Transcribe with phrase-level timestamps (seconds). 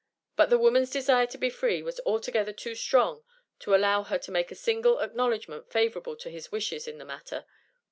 [0.35, 3.23] but the woman's desire to be free was altogether too strong
[3.59, 7.45] to allow her to make a single acknowledgment favorable to his wishes in the matter.